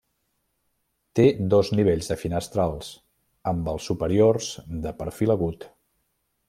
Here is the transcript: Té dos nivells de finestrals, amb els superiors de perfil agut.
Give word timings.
Té 1.19 1.25
dos 1.55 1.69
nivells 1.81 2.09
de 2.13 2.17
finestrals, 2.21 2.91
amb 3.55 3.69
els 3.75 3.93
superiors 3.93 4.51
de 4.87 4.99
perfil 5.03 5.37
agut. 5.39 5.71